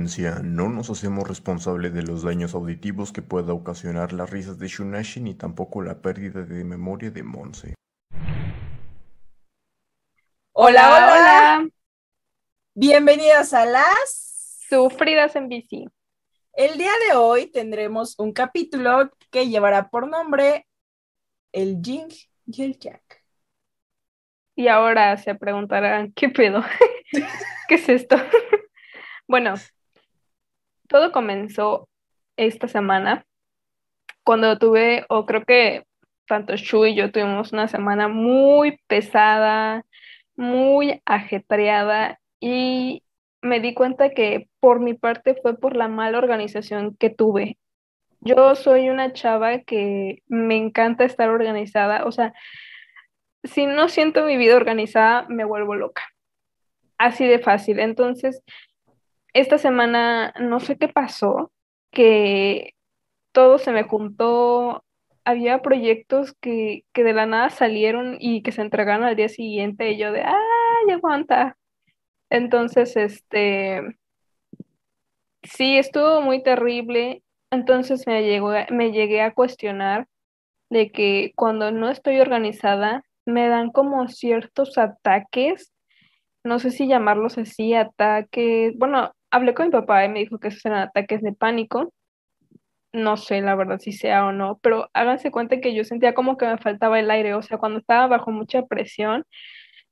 [0.00, 4.66] Advertencia: No nos hacemos responsables de los daños auditivos que pueda ocasionar las risas de
[4.66, 7.74] Shunashi ni tampoco la pérdida de memoria de Monse.
[10.52, 11.68] Hola, hola.
[12.74, 15.86] Bienvenidos a las Sufridas en bici.
[16.54, 20.66] El día de hoy tendremos un capítulo que llevará por nombre
[21.52, 22.10] El Jing
[22.46, 23.22] y el Jack.
[24.56, 26.64] Y ahora se preguntarán, ¿qué pedo?
[27.68, 28.16] ¿Qué es esto?
[29.28, 29.56] bueno,
[30.90, 31.88] todo comenzó
[32.36, 33.24] esta semana
[34.24, 35.84] cuando tuve, o creo que
[36.26, 39.84] tanto Shu y yo tuvimos una semana muy pesada,
[40.36, 43.02] muy ajetreada y
[43.40, 47.56] me di cuenta que por mi parte fue por la mala organización que tuve.
[48.20, 52.34] Yo soy una chava que me encanta estar organizada, o sea,
[53.44, 56.02] si no siento mi vida organizada, me vuelvo loca.
[56.98, 57.78] Así de fácil.
[57.78, 58.42] Entonces,
[59.34, 61.52] esta semana no sé qué pasó,
[61.90, 62.74] que
[63.32, 64.84] todo se me juntó,
[65.24, 69.92] había proyectos que, que de la nada salieron y que se entregaron al día siguiente
[69.92, 71.56] y yo de, ¡ay, aguanta!
[72.30, 73.82] Entonces, este,
[75.42, 77.22] sí, estuvo muy terrible.
[77.50, 80.08] Entonces me, llegó, me llegué a cuestionar
[80.70, 85.72] de que cuando no estoy organizada, me dan como ciertos ataques,
[86.44, 90.48] no sé si llamarlos así, ataques, bueno, hablé con mi papá y me dijo que
[90.48, 91.92] esos eran ataques de pánico,
[92.92, 96.36] no sé la verdad si sea o no, pero háganse cuenta que yo sentía como
[96.36, 99.24] que me faltaba el aire, o sea, cuando estaba bajo mucha presión,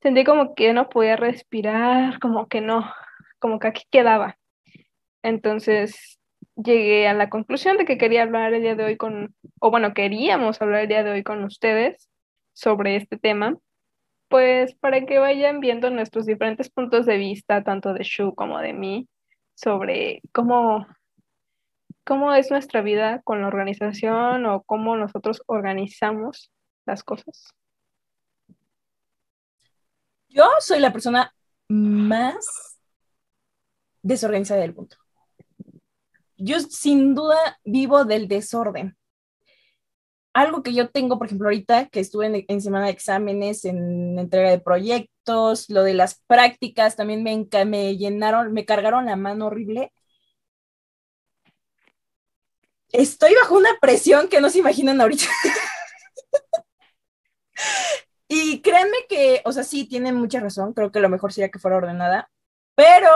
[0.03, 2.91] sentí como que no podía respirar, como que no,
[3.39, 4.37] como que aquí quedaba.
[5.23, 6.19] Entonces
[6.57, 9.95] llegué a la conclusión de que quería hablar el día de hoy con, o bueno,
[9.95, 12.09] queríamos hablar el día de hoy con ustedes
[12.53, 13.57] sobre este tema,
[14.29, 18.73] pues para que vayan viendo nuestros diferentes puntos de vista, tanto de Shu como de
[18.73, 19.09] mí,
[19.59, 20.87] sobre cómo,
[22.05, 26.53] cómo es nuestra vida con la organización o cómo nosotros organizamos
[26.87, 27.49] las cosas.
[30.29, 31.35] Yo soy la persona
[31.67, 32.79] más
[34.03, 34.97] desorganizada del mundo.
[36.37, 38.97] Yo sin duda vivo del desorden.
[40.39, 44.51] Algo que yo tengo, por ejemplo, ahorita que estuve en, semana de exámenes, en entrega
[44.51, 49.93] de proyectos, lo de las prácticas, también me, me llenaron, me cargaron la mano horrible.
[52.93, 55.25] Estoy bajo una presión que no se imaginan ahorita.
[58.29, 61.59] y créanme que, o sea, sí, tienen mucha razón, creo que lo mejor sería que
[61.59, 62.31] fuera ordenada,
[62.77, 63.11] pero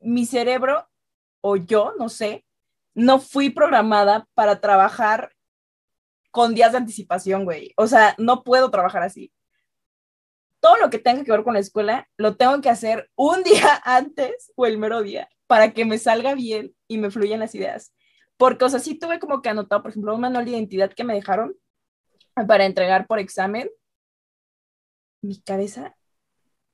[0.00, 0.88] mi cerebro,
[1.42, 2.46] o yo, no sé,
[2.94, 5.33] no fui programada para trabajar
[6.34, 7.72] con días de anticipación, güey.
[7.76, 9.32] O sea, no puedo trabajar así.
[10.58, 13.80] Todo lo que tenga que ver con la escuela lo tengo que hacer un día
[13.84, 17.94] antes o el mero día para que me salga bien y me fluyan las ideas.
[18.36, 21.04] Porque, o sea, sí tuve como que anotado, por ejemplo, un manual de identidad que
[21.04, 21.54] me dejaron
[22.48, 23.70] para entregar por examen.
[25.22, 25.96] Mi cabeza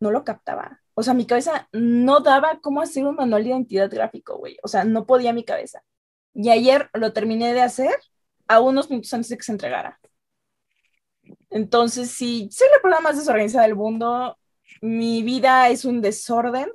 [0.01, 0.81] no lo captaba.
[0.95, 4.57] O sea, mi cabeza no daba cómo hacer un manual de identidad gráfico, güey.
[4.63, 5.83] O sea, no podía mi cabeza.
[6.33, 7.95] Y ayer lo terminé de hacer
[8.51, 10.01] a unos minutos antes de que se entregara.
[11.51, 14.37] Entonces, sí, soy la persona más desorganizada del mundo.
[14.83, 16.69] Mi vida es un desorden,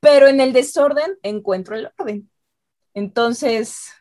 [0.00, 2.28] pero en el desorden encuentro el orden.
[2.94, 3.92] Entonces,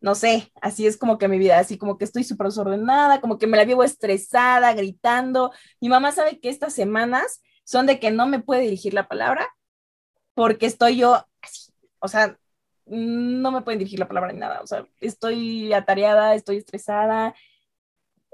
[0.00, 3.38] no sé, así es como que mi vida, así como que estoy súper desordenada, como
[3.38, 5.52] que me la vivo estresada, gritando.
[5.80, 9.48] Mi mamá sabe que estas semanas son de que no me puede dirigir la palabra
[10.34, 12.36] porque estoy yo así, o sea,
[12.86, 14.60] no me pueden dirigir la palabra ni nada.
[14.62, 17.34] O sea, estoy atareada, estoy estresada,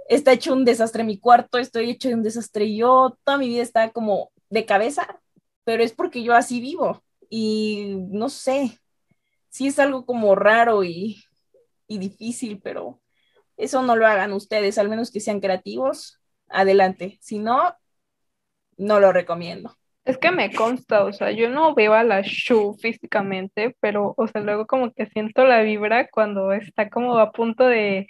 [0.09, 3.91] está hecho un desastre mi cuarto, estoy hecho un desastre yo, toda mi vida está
[3.93, 5.21] como de cabeza,
[5.65, 8.79] pero es porque yo así vivo y no sé,
[9.49, 11.25] sí es algo como raro y,
[11.87, 13.01] y difícil, pero
[13.57, 17.75] eso no lo hagan ustedes, al menos que sean creativos, adelante, si no,
[18.77, 19.77] no lo recomiendo.
[20.05, 24.27] Es que me consta, o sea, yo no veo a la Shu físicamente, pero, o
[24.27, 28.09] sea, luego como que siento la vibra cuando está como a punto de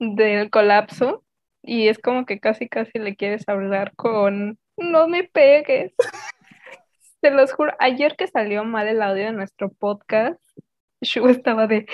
[0.00, 1.24] del colapso
[1.62, 5.92] y es como que casi casi le quieres hablar con no me pegues.
[7.20, 10.40] Se los juro, ayer que salió mal el audio de nuestro podcast,
[11.00, 11.86] Shu estaba de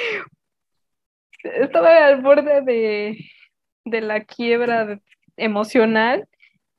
[1.43, 3.19] estaba al borde de,
[3.85, 4.99] de la quiebra
[5.37, 6.27] emocional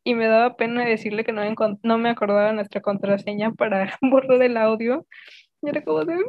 [0.05, 1.41] y me daba pena decirle que no,
[1.83, 5.05] no me acordaba nuestra contraseña para borrar el audio.
[5.61, 6.15] Y era como de...
[6.15, 6.19] Mm".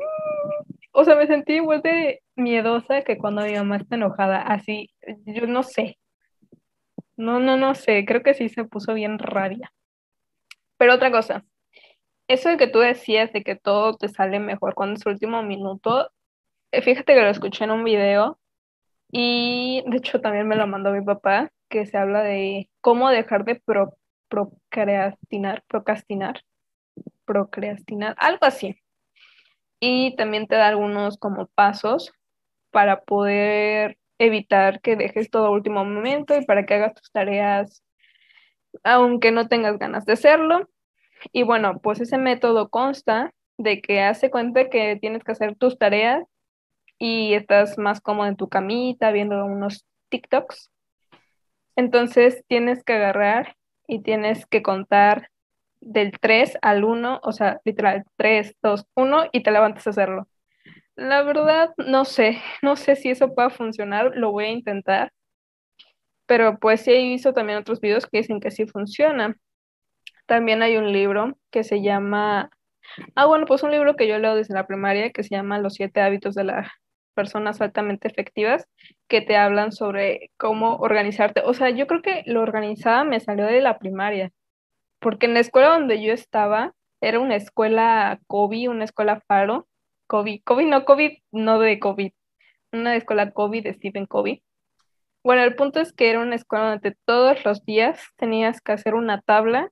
[0.93, 4.41] O sea, me sentí igual de miedosa que cuando mi mamá está enojada.
[4.41, 4.91] Así,
[5.27, 5.99] yo no sé.
[7.17, 8.07] No, no, no sé.
[8.07, 9.71] Creo que sí se puso bien rabia.
[10.79, 11.45] Pero otra cosa.
[12.29, 15.43] eso de que tú decías de que todo te sale mejor cuando es el último
[15.43, 16.11] minuto,
[16.73, 18.39] eh, fíjate que lo escuché en un video
[19.13, 23.45] y de hecho también me lo mandó mi papá, que se habla de cómo dejar
[23.45, 23.97] de pro,
[24.29, 26.43] procrastinar, procrastinar,
[27.25, 28.77] procrastinar, algo así.
[29.81, 32.13] Y también te da algunos como pasos
[32.71, 37.83] para poder evitar que dejes todo último momento y para que hagas tus tareas
[38.85, 40.69] aunque no tengas ganas de hacerlo.
[41.33, 45.79] Y bueno, pues ese método consta de que hace cuenta que tienes que hacer tus
[45.79, 46.23] tareas
[46.99, 50.71] y estás más cómodo en tu camita viendo unos TikToks.
[51.77, 53.57] Entonces tienes que agarrar
[53.87, 55.31] y tienes que contar
[55.81, 60.29] del 3 al 1, o sea, literal, 3, 2, 1 y te levantas a hacerlo.
[60.97, 65.13] La verdad, no sé, no sé si eso pueda funcionar, lo voy a intentar,
[66.27, 69.37] pero pues sí he visto también otros videos que dicen que sí funciona.
[70.27, 72.51] También hay un libro que se llama,
[73.15, 75.75] ah, bueno, pues un libro que yo leo desde la primaria que se llama Los
[75.75, 76.69] siete hábitos de las
[77.17, 78.69] personas altamente efectivas,
[79.09, 81.41] que te hablan sobre cómo organizarte.
[81.45, 84.31] O sea, yo creo que lo organizada me salió de la primaria,
[85.01, 89.67] porque en la escuela donde yo estaba era una escuela COVID, una escuela Faro,
[90.07, 92.13] COVID, COVID no COVID, no de COVID,
[92.73, 94.43] una escuela COVID de Stephen Covey.
[95.25, 98.95] Bueno, el punto es que era una escuela donde todos los días tenías que hacer
[98.95, 99.71] una tabla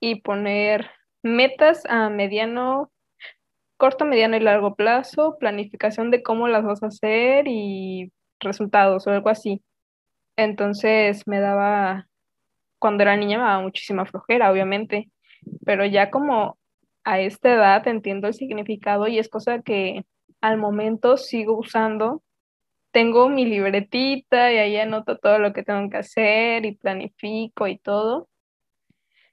[0.00, 0.90] y poner
[1.22, 2.90] metas a mediano,
[3.76, 9.10] corto, mediano y largo plazo, planificación de cómo las vas a hacer y resultados o
[9.10, 9.62] algo así.
[10.36, 12.08] Entonces me daba,
[12.78, 15.10] cuando era niña me daba muchísima flojera, obviamente,
[15.64, 16.58] pero ya como
[17.04, 20.04] a esta edad entiendo el significado y es cosa que
[20.40, 22.22] al momento sigo usando
[22.96, 27.76] tengo mi libretita y ahí anoto todo lo que tengo que hacer y planifico y
[27.76, 28.26] todo.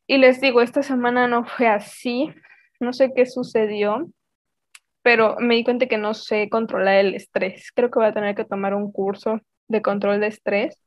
[0.06, 2.30] Y les digo, esta semana no fue así,
[2.82, 4.10] no sé qué sucedió,
[5.04, 7.72] pero me di cuenta que no sé controlar el estrés.
[7.76, 10.80] Creo que voy a tener que tomar un curso de control de estrés.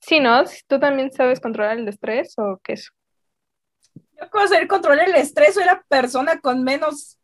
[0.00, 2.90] Si no, ¿tú también sabes controlar el estrés o qué es?
[3.94, 7.18] Yo puedo saber controlar el estrés, soy la persona con menos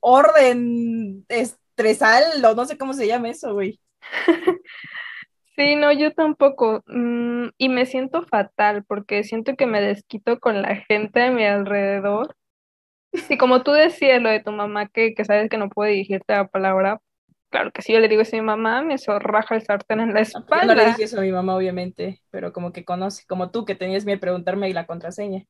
[0.00, 3.80] orden estresal, o no sé cómo se llama eso, güey.
[5.56, 6.82] Sí, no, yo tampoco.
[6.86, 11.44] Mm, y me siento fatal porque siento que me desquito con la gente a mi
[11.44, 12.34] alrededor.
[13.28, 16.32] Y como tú decías lo de tu mamá, que, que sabes que no puede dirigirte
[16.32, 17.00] la palabra,
[17.50, 20.14] claro que si yo le digo eso a mi mamá, me zorraja el sartén en
[20.14, 20.66] la espalda.
[20.66, 23.74] no le dije eso a mi mamá, obviamente, pero como que conoce, como tú que
[23.74, 25.44] tenías miedo de preguntarme la contraseña.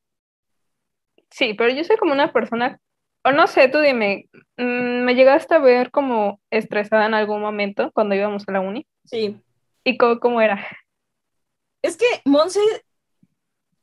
[1.29, 2.79] Sí, pero yo soy como una persona
[3.23, 7.91] o no sé, tú dime, mm, ¿me llegaste a ver como estresada en algún momento
[7.93, 8.87] cuando íbamos a la uni?
[9.05, 9.39] Sí.
[9.83, 10.65] ¿Y cómo, era?
[11.81, 12.59] Es que Monse,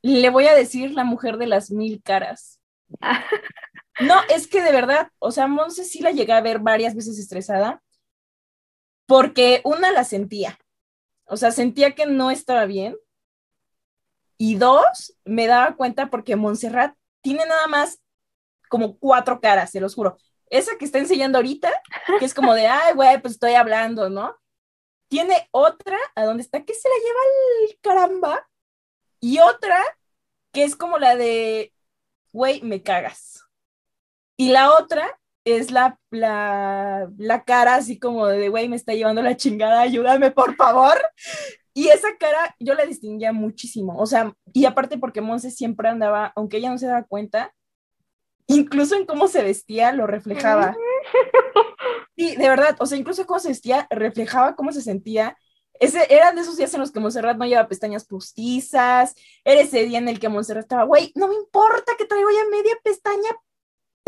[0.01, 2.59] le voy a decir la mujer de las mil caras.
[4.01, 7.19] no, es que de verdad, o sea, Monse sí la llegué a ver varias veces
[7.19, 7.81] estresada,
[9.05, 10.59] porque una la sentía,
[11.25, 12.95] o sea, sentía que no estaba bien,
[14.41, 18.01] y dos, me daba cuenta porque Montserrat tiene nada más
[18.69, 20.17] como cuatro caras, se los juro.
[20.49, 21.69] Esa que está enseñando ahorita,
[22.19, 24.37] que es como de, ay, güey, pues estoy hablando, ¿no?
[25.09, 26.63] Tiene otra, ¿a dónde está?
[26.63, 27.19] Que se la lleva
[27.63, 28.49] el caramba.
[29.19, 29.83] Y otra,
[30.53, 31.73] que es como la de,
[32.31, 33.43] güey, me cagas.
[34.39, 39.21] Y la otra es la, la, la cara así como de, güey, me está llevando
[39.21, 40.97] la chingada, ayúdame, por favor.
[41.73, 46.31] Y esa cara yo la distinguía muchísimo, o sea, y aparte porque Monse siempre andaba,
[46.37, 47.53] aunque ella no se daba cuenta,
[48.47, 50.75] incluso en cómo se vestía lo reflejaba.
[52.15, 55.37] Sí, de verdad, o sea, incluso cómo se vestía reflejaba cómo se sentía.
[55.79, 59.15] Ese, eran de esos días en los que Monserrat no lleva pestañas postizas,
[59.45, 62.49] era ese día en el que Monserrat estaba, güey, no me importa que traigo ya
[62.51, 63.29] media pestaña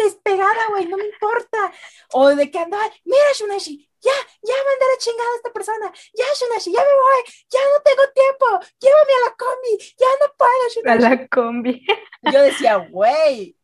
[0.03, 1.72] despegada, güey, no me importa.
[2.13, 6.25] O de que andaba, mira, Shunashi, ya, ya mandé la chingada a esta persona, ya,
[6.34, 8.46] Shunashi, ya me voy, ya no tengo tiempo,
[8.79, 11.05] llévame a la combi, ya no puedo, Shunashi.
[11.05, 11.86] A la combi.
[12.31, 13.58] Yo decía, güey,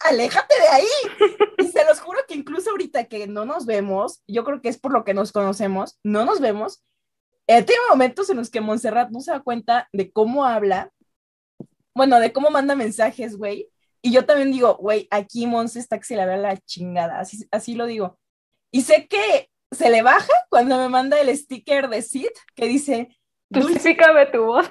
[0.00, 0.86] aléjate de ahí.
[1.58, 4.78] Y se los juro que incluso ahorita que no nos vemos, yo creo que es
[4.78, 6.84] por lo que nos conocemos, no nos vemos.
[7.46, 10.90] Eh, tiene momentos en los que Montserrat no se da cuenta de cómo habla,
[11.94, 13.70] bueno, de cómo manda mensajes, güey.
[14.06, 17.48] Y yo también digo, güey, aquí Monse está que se le vea la chingada, así,
[17.50, 18.18] así lo digo.
[18.70, 23.08] Y sé que se le baja cuando me manda el sticker de Sid que dice...
[23.48, 24.70] Dulcícame tu voz.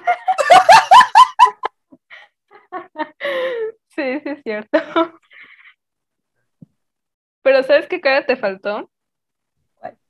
[3.88, 4.78] sí, sí es cierto.
[7.42, 8.88] Pero ¿sabes qué cara te faltó?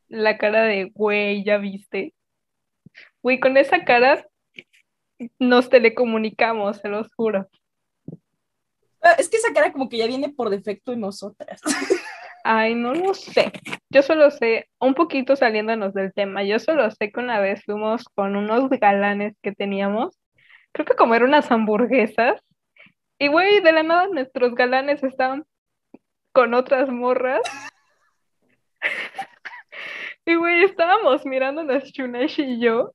[0.08, 2.12] La cara de, güey, ya viste.
[3.22, 4.26] Güey, con esa cara
[5.38, 7.48] nos telecomunicamos, se los juro.
[9.04, 11.61] Ah, Es que esa cara como que ya viene por defecto en nosotras.
[12.44, 13.52] Ay, no lo sé.
[13.90, 18.04] Yo solo sé, un poquito saliéndonos del tema, yo solo sé que una vez fuimos
[18.14, 20.18] con unos galanes que teníamos,
[20.73, 22.40] creo que comer unas hamburguesas,
[23.18, 25.44] y güey, de la nada nuestros galanes estaban
[26.32, 27.42] con otras morras.
[30.26, 32.94] Y güey, estábamos mirándonos Chuneshi y yo,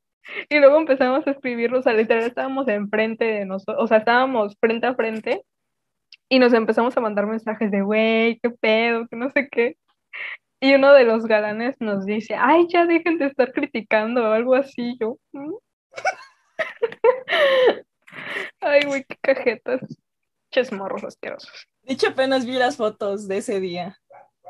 [0.50, 4.88] y luego empezamos a escribirlos, o literal estábamos enfrente de nosotros, o sea, estábamos frente
[4.88, 5.44] a frente,
[6.30, 9.78] y nos empezamos a mandar mensajes de, güey, qué pedo, que no sé qué.
[10.62, 14.56] Y uno de los galanes nos dice, ay, ya dejen de estar criticando o algo
[14.56, 14.98] así.
[15.00, 15.54] Yo, "¿Mm?".
[18.62, 19.82] ay, güey, qué cajetas.
[20.52, 21.68] Ches morros asquerosos.
[21.84, 23.98] De hecho, apenas vi las fotos de ese día.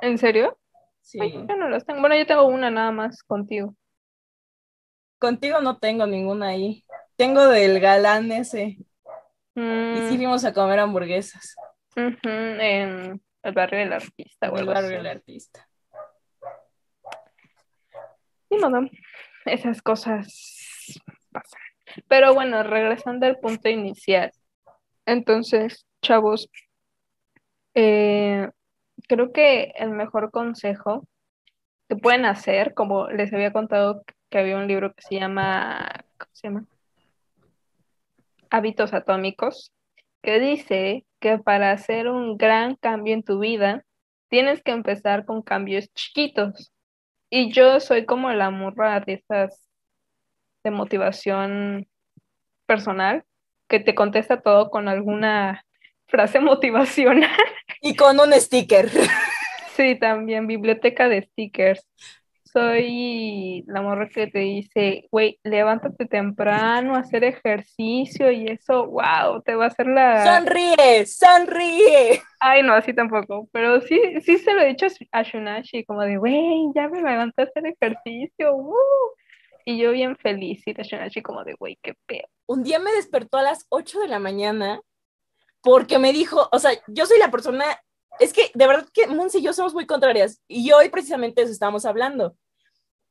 [0.01, 0.57] ¿En serio?
[1.01, 1.19] Sí.
[1.21, 1.99] Ay, yo no las tengo.
[2.01, 3.75] Bueno, yo tengo una nada más contigo.
[5.19, 6.85] Contigo no tengo ninguna ahí.
[7.17, 8.77] Tengo del galán ese.
[9.55, 11.55] Y sí Mm, fuimos a comer hamburguesas.
[11.95, 15.67] En el barrio del artista o el barrio del artista.
[18.49, 18.89] Ni modo,
[19.45, 21.61] esas cosas pasan.
[22.07, 24.31] Pero bueno, regresando al punto inicial.
[25.05, 26.49] Entonces, chavos,
[27.73, 28.49] eh,
[29.07, 31.07] creo que el mejor consejo
[31.87, 36.31] que pueden hacer, como les había contado que había un libro que se llama, ¿cómo
[36.33, 36.65] se llama?
[38.51, 39.71] Hábitos atómicos,
[40.21, 43.83] que dice que para hacer un gran cambio en tu vida,
[44.29, 46.71] tienes que empezar con cambios chiquitos.
[47.29, 49.69] Y yo soy como la morra de esas
[50.63, 51.87] de motivación
[52.65, 53.23] personal,
[53.67, 55.65] que te contesta todo con alguna
[56.07, 57.29] frase motivacional.
[57.81, 58.89] Y con un sticker.
[59.75, 61.87] Sí, también biblioteca de stickers.
[62.51, 69.53] Soy la morra que te dice, güey, levántate temprano, hacer ejercicio y eso, wow, te
[69.53, 70.39] va a hacer la...
[70.39, 72.21] Sonríe, sonríe.
[72.39, 76.17] Ay, no, así tampoco, pero sí, sí se lo he dicho a Shunashi, como de,
[76.17, 78.75] güey, ya me levanté a hacer ejercicio, ¡uh!
[79.65, 82.27] Y yo bien feliz, y la Shunashi como de, güey, qué pedo.
[82.47, 84.81] Un día me despertó a las 8 de la mañana
[85.61, 87.65] porque me dijo, o sea, yo soy la persona,
[88.19, 90.41] es que de verdad que Monse y yo somos muy contrarias.
[90.47, 92.35] Y hoy precisamente eso estábamos hablando.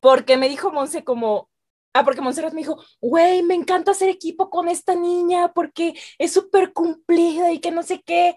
[0.00, 1.50] Porque me dijo Monse como,
[1.92, 6.32] ah, porque Montserrat me dijo, güey, me encanta hacer equipo con esta niña porque es
[6.32, 8.36] súper cumplida y que no sé qué.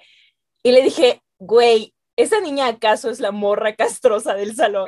[0.64, 4.88] Y le dije, güey, ¿esa niña acaso es la morra castrosa del salón?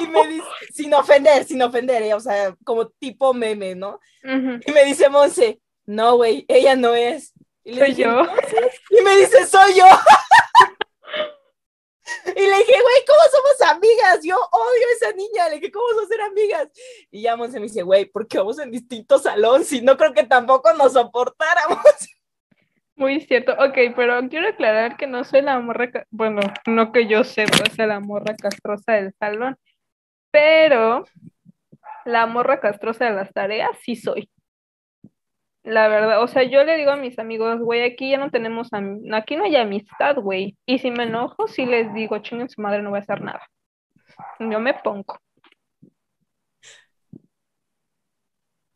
[0.00, 3.98] Y me dice, sin ofender, sin ofender, eh, o sea, como tipo meme, ¿no?
[4.24, 4.60] Ujú.
[4.66, 7.32] Y me dice Monse, no, güey, ella no es.
[7.64, 8.20] Y le Soy dije, yo.
[8.20, 9.84] "Entonces", Y me dice, soy yo.
[12.36, 14.20] y le dije, güey, ¿cómo somos amigas?
[14.22, 15.48] Yo odio a esa niña.
[15.48, 16.68] Le dije, ¿cómo vamos a ser amigas?
[17.10, 20.24] Y ya Monse me dice, güey, porque vamos en distinto salón, si no creo que
[20.24, 21.78] tampoco nos soportáramos.
[22.96, 23.52] Muy cierto.
[23.52, 27.86] Ok, pero quiero aclarar que no soy la morra, bueno, no que yo sepa, sea
[27.86, 29.56] la morra castrosa del salón,
[30.30, 31.06] pero
[32.04, 34.30] la morra castrosa de las tareas sí soy.
[35.62, 38.68] La verdad, o sea, yo le digo a mis amigos, güey, aquí ya no tenemos,
[39.12, 40.56] aquí no hay amistad, güey.
[40.66, 43.42] Y si me enojo, sí les digo, chinguen su madre, no voy a hacer nada.
[44.40, 45.18] Yo me pongo.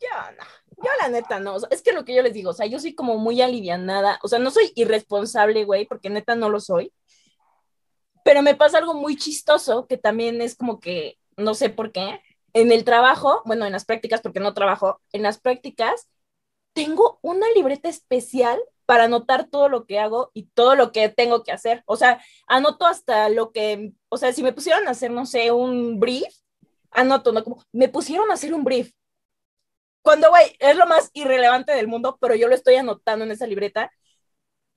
[0.01, 0.45] Yo no,
[0.85, 2.67] yo la neta no, o sea, es que lo que yo les digo, o sea,
[2.67, 6.61] yo soy como muy alivianada, o sea, no soy irresponsable, güey, porque neta no lo
[6.61, 6.93] soy,
[8.25, 12.21] pero me pasa algo muy chistoso que también es como que, no sé por qué,
[12.53, 16.09] en el trabajo, bueno, en las prácticas, porque no trabajo, en las prácticas,
[16.75, 21.43] tengo una libreta especial para anotar todo lo que hago y todo lo que tengo
[21.45, 25.11] que hacer, o sea, anoto hasta lo que, o sea, si me pusieron a hacer,
[25.11, 26.35] no sé, un brief,
[26.91, 27.43] anoto, ¿no?
[27.45, 28.93] Como, me pusieron a hacer un brief,
[30.03, 33.47] cuando, güey, es lo más irrelevante del mundo, pero yo lo estoy anotando en esa
[33.47, 33.91] libreta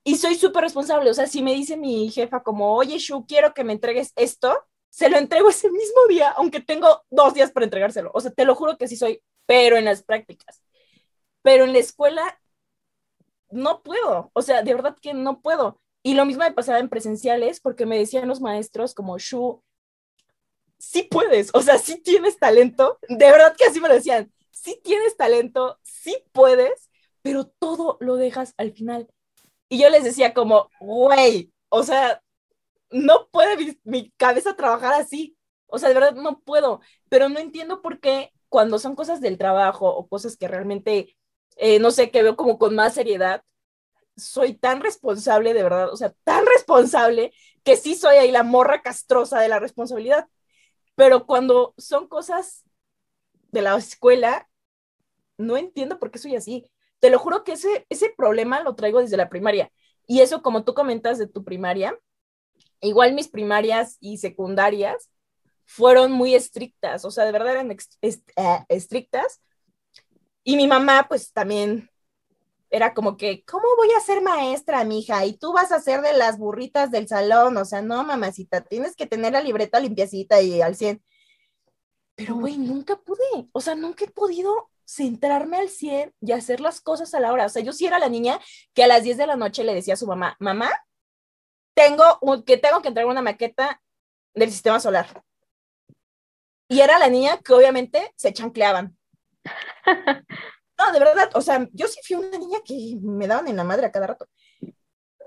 [0.04, 1.10] y soy súper responsable.
[1.12, 4.58] O sea, si me dice mi jefa como, oye, Shu, quiero que me entregues esto,
[4.90, 8.12] se lo entrego ese mismo día, aunque tengo dos días para entregárselo.
[8.14, 10.62] O sea, te lo juro que sí soy, pero en las prácticas.
[11.42, 12.40] Pero en la escuela
[13.50, 14.32] no puedo.
[14.34, 15.80] O sea, de verdad que no puedo.
[16.04, 19.64] Y lo mismo me pasaba en presenciales porque me decían los maestros como, Shu,
[20.78, 23.00] sí puedes, o sea, sí tienes talento.
[23.10, 24.32] De verdad que así me lo decían
[24.68, 26.90] sí tienes talento, sí puedes,
[27.22, 29.08] pero todo lo dejas al final.
[29.70, 32.22] Y yo les decía como, güey, o sea,
[32.92, 35.38] no puede mi, mi, cabeza trabajar así.
[35.68, 39.38] O sea, de verdad no puedo, pero no entiendo por qué cuando son cosas del
[39.38, 41.17] trabajo o cosas que realmente,
[41.58, 43.44] eh, no sé, que veo como con más seriedad,
[44.16, 47.34] soy tan responsable, de verdad, o sea, tan responsable
[47.64, 50.28] que sí soy ahí la morra castrosa de la responsabilidad.
[50.96, 52.64] Pero cuando son cosas
[53.52, 54.50] de la escuela,
[55.38, 56.72] no entiendo por qué soy así.
[57.00, 59.72] Te lo juro que ese, ese problema lo traigo desde la primaria.
[60.08, 61.98] Y eso, como tú comentas de tu primaria,
[62.82, 65.10] igual mis primarias y secundarias
[65.66, 68.16] fueron muy estrictas, o sea, de verdad eran eh,
[68.70, 69.42] estrictas.
[70.48, 71.90] Y mi mamá, pues también
[72.70, 75.26] era como que, ¿cómo voy a ser maestra, mija?
[75.26, 78.96] Y tú vas a ser de las burritas del salón, o sea, no, mamacita, tienes
[78.96, 81.04] que tener la libreta limpiacita y al 100.
[82.16, 86.80] Pero, güey, nunca pude, o sea, nunca he podido centrarme al 100 y hacer las
[86.80, 87.48] cosas a la hora.
[87.48, 88.40] O sea, yo sí era la niña
[88.74, 90.72] que a las 10 de la noche le decía a su mamá, mamá,
[91.74, 93.82] tengo que tengo que entregar una maqueta
[94.34, 95.24] del sistema solar.
[96.70, 98.97] Y era la niña que obviamente se chancleaban.
[100.78, 103.64] No, de verdad, o sea, yo sí fui una niña que me daban en la
[103.64, 104.28] madre a cada rato.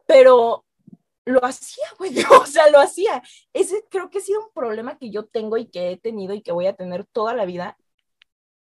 [0.07, 0.65] Pero
[1.25, 3.23] lo hacía, güey, o sea, lo hacía.
[3.53, 6.43] Ese creo que ha sido un problema que yo tengo y que he tenido y
[6.43, 7.77] que voy a tener toda la vida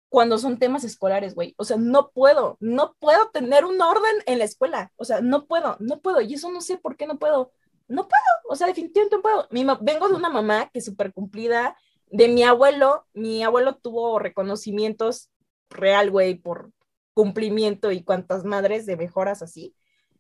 [0.09, 1.55] cuando son temas escolares, güey.
[1.59, 4.93] O sea, no puedo, no puedo tener un orden en la escuela.
[4.97, 6.21] O sea, no puedo, no puedo.
[6.21, 7.53] Y eso no sé por qué no puedo.
[7.89, 9.49] No puedo, o sea, definitivamente no puedo.
[9.51, 11.77] Mi vengo de una mamá que es súper cumplida,
[12.11, 15.31] de mi abuelo, mi abuelo tuvo reconocimientos
[15.71, 16.73] real, güey, por
[17.15, 19.75] cumplimiento y cuantas madres de mejoras así.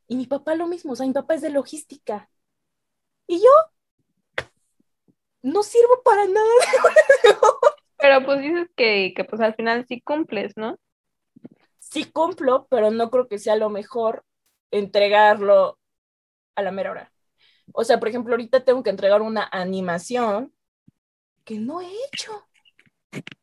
[0.06, 2.30] Y mi papá lo mismo, o sea, mi papá es de logística.
[3.26, 3.50] Y yo
[5.42, 6.46] no sirvo para nada.
[7.98, 10.78] Pero pues dices que, que pues al final sí cumples, ¿no?
[11.78, 14.24] Sí cumplo, pero no creo que sea lo mejor
[14.70, 15.78] entregarlo
[16.54, 17.12] a la mera hora.
[17.72, 20.54] O sea, por ejemplo, ahorita tengo que entregar una animación
[21.44, 22.46] que no he hecho.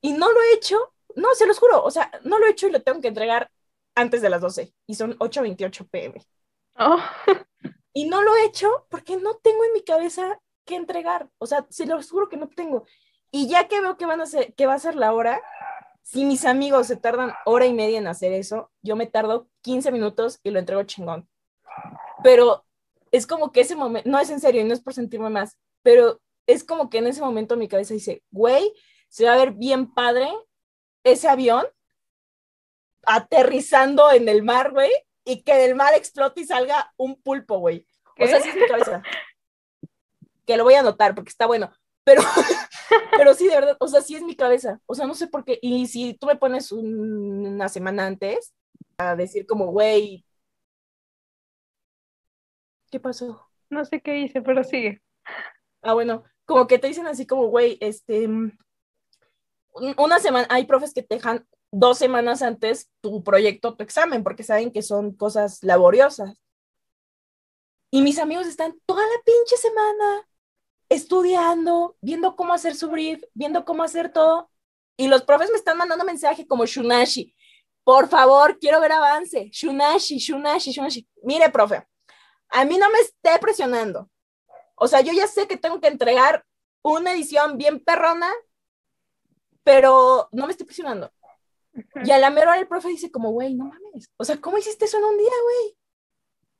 [0.01, 2.67] Y no lo he hecho, no, se los juro, o sea, no lo he hecho
[2.67, 3.49] y lo tengo que entregar
[3.95, 6.25] antes de las 12 y son 8.28 pm.
[7.93, 11.29] Y no lo he hecho porque no tengo en mi cabeza que entregar.
[11.37, 12.85] O sea, se los juro que no tengo.
[13.31, 15.41] Y ya que veo que, van a ser, que va a ser la hora,
[16.03, 19.91] si mis amigos se tardan hora y media en hacer eso, yo me tardo 15
[19.91, 21.27] minutos y lo entrego chingón.
[22.23, 22.65] Pero
[23.11, 25.57] es como que ese momento, no es en serio y no es por sentirme más,
[25.81, 28.73] pero es como que en ese momento mi cabeza dice, güey,
[29.09, 30.29] se va a ver bien padre
[31.05, 31.65] ese avión
[33.05, 34.91] aterrizando en el mar, güey,
[35.23, 37.87] y que del mar explote y salga un pulpo, güey.
[38.19, 39.03] O sea, sí es mi cabeza.
[40.45, 41.71] Que lo voy a anotar porque está bueno.
[42.03, 42.21] Pero,
[43.17, 44.81] pero sí, de verdad, o sea, sí es mi cabeza.
[44.85, 45.59] O sea, no sé por qué.
[45.61, 48.53] Y si tú me pones una semana antes
[48.97, 50.25] a decir como, güey,
[52.91, 53.47] ¿qué pasó?
[53.69, 55.01] No sé qué hice, pero sigue.
[55.81, 58.27] Ah, bueno, como que te dicen así como, güey, este,
[59.97, 64.43] una semana, hay profes que te dejan dos semanas antes tu proyecto, tu examen, porque
[64.43, 66.33] saben que son cosas laboriosas.
[67.91, 70.27] Y mis amigos están toda la pinche semana
[70.89, 74.49] estudiando, viendo cómo hacer su brief, viendo cómo hacer todo.
[74.97, 77.35] Y los profes me están mandando mensaje como Shunashi,
[77.85, 79.49] por favor, quiero ver avance.
[79.51, 81.07] Shunashi, Shunashi, Shunashi.
[81.21, 81.87] Mire, profe,
[82.49, 84.09] a mí no me esté presionando.
[84.75, 86.43] O sea, yo ya sé que tengo que entregar
[86.81, 88.31] una edición bien perrona,
[89.65, 91.11] pero no me estoy presionando.
[92.05, 94.11] Y a la mera hora el profe dice como, güey, no mames.
[94.15, 95.77] O sea, ¿cómo hiciste eso en un día, güey?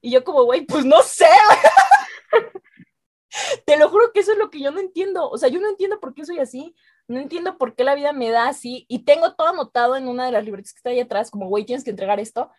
[0.01, 1.27] Y yo como, güey, pues no sé.
[3.65, 5.29] Te lo juro que eso es lo que yo no entiendo.
[5.29, 6.75] O sea, yo no entiendo por qué soy así.
[7.07, 8.87] No entiendo por qué la vida me da así.
[8.89, 11.63] Y tengo todo anotado en una de las libretas que está ahí atrás, como, güey,
[11.63, 12.49] tienes que entregar esto.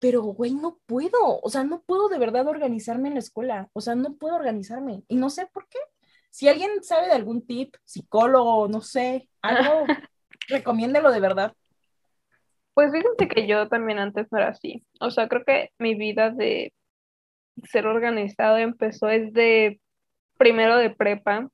[0.00, 1.40] Pero, güey, no puedo.
[1.42, 3.70] O sea, no puedo de verdad organizarme en la escuela.
[3.72, 5.04] O sea, no puedo organizarme.
[5.06, 5.78] Y no sé por qué.
[6.36, 9.86] Si alguien sabe de algún tip, psicólogo, no sé, algo,
[10.48, 11.54] recomiéndelo de verdad.
[12.74, 14.84] Pues fíjate que yo también antes no era así.
[15.00, 16.74] O sea, creo que mi vida de
[17.70, 19.80] ser organizado empezó desde
[20.36, 21.48] primero de prepa.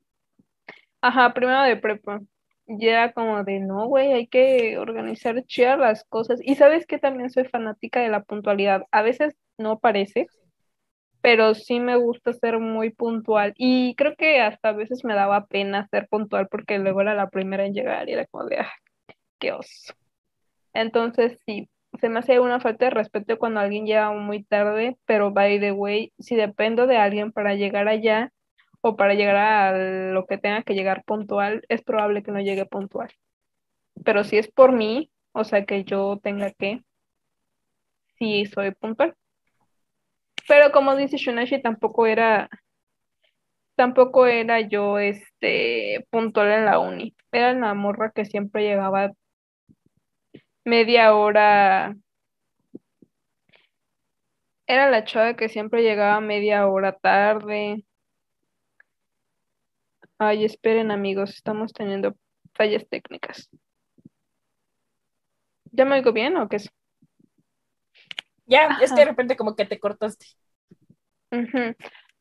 [1.00, 2.20] Ajá, primero de prepa.
[2.66, 6.40] Ya como de, no, güey, hay que organizar chidas las cosas.
[6.42, 8.82] Y sabes que también soy fanática de la puntualidad.
[8.90, 10.26] A veces no parece,
[11.22, 13.54] pero sí me gusta ser muy puntual.
[13.56, 17.30] Y creo que hasta a veces me daba pena ser puntual porque luego era la
[17.30, 18.72] primera en llegar y era como de, ah,
[19.38, 19.94] qué oso.
[20.74, 21.68] Entonces, sí,
[22.00, 25.72] se me hace una falta de respeto cuando alguien llega muy tarde, pero by the
[25.72, 28.32] way, si dependo de alguien para llegar allá
[28.80, 32.66] o para llegar a lo que tenga que llegar puntual, es probable que no llegue
[32.66, 33.10] puntual.
[34.04, 36.82] Pero si es por mí, o sea, que yo tenga que,
[38.18, 39.14] sí soy puntual.
[40.48, 42.48] Pero como dice Shunashi, tampoco era,
[43.76, 47.14] tampoco era yo este puntual en la uni.
[47.32, 49.12] Era la morra que siempre llegaba
[50.64, 51.94] media hora.
[54.66, 57.84] Era la chava que siempre llegaba media hora tarde.
[60.18, 62.14] Ay, esperen amigos, estamos teniendo
[62.54, 63.48] fallas técnicas.
[65.72, 66.70] ¿Ya me oigo bien o qué es?
[68.52, 70.26] Ya, es que de repente como que te cortaste.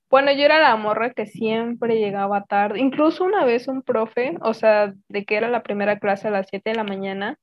[0.09, 2.79] Bueno, yo era la morra que siempre llegaba tarde.
[2.79, 6.47] Incluso una vez un profe, o sea, de que era la primera clase a las
[6.49, 7.37] 7 de la mañana,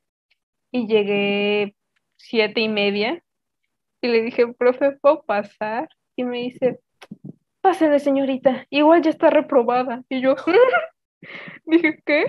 [0.72, 1.77] y llegué
[2.16, 3.22] siete y media,
[4.03, 5.88] y le dije, profe, ¿puedo pasar?
[6.16, 6.81] Y me dice,
[7.62, 10.05] pásale, señorita, igual ya está reprobada.
[10.11, 10.37] Y yo,
[11.66, 12.27] dije, ¿qué?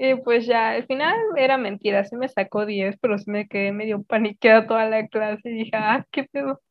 [0.00, 3.72] Y pues ya, al final era mentira, sí me sacó 10, pero sí me quedé
[3.72, 6.62] medio paniqueada toda la clase y dije, ah, qué pedo.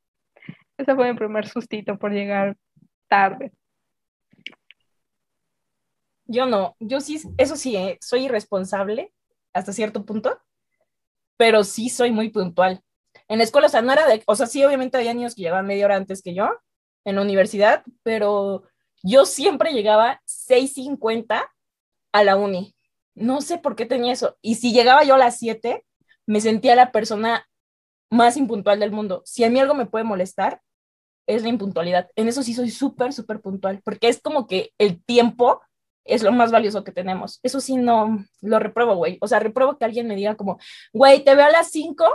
[0.78, 2.56] Ese fue mi primer sustito por llegar
[3.10, 3.52] tarde.
[6.26, 9.14] Yo no, yo sí, eso sí, eh, soy irresponsable
[9.52, 10.40] hasta cierto punto,
[11.36, 12.82] pero sí soy muy puntual.
[13.28, 15.42] En la escuela, o sea, no era de, o sea, sí, obviamente había niños que
[15.42, 16.50] llegaban media hora antes que yo
[17.04, 18.64] en la universidad, pero
[19.04, 21.52] yo siempre llegaba 6.50
[22.14, 22.77] a la uni.
[23.18, 24.38] No sé por qué tenía eso.
[24.42, 25.84] Y si llegaba yo a las 7,
[26.28, 27.48] me sentía la persona
[28.12, 29.24] más impuntual del mundo.
[29.26, 30.62] Si a mí algo me puede molestar,
[31.26, 32.10] es la impuntualidad.
[32.16, 35.62] En eso sí soy súper, súper puntual, porque es como que el tiempo
[36.06, 37.40] es lo más valioso que tenemos.
[37.44, 39.18] Eso sí no lo repruebo, güey.
[39.20, 40.58] O sea, repruebo que alguien me diga como,
[40.94, 42.06] güey, te veo a las 5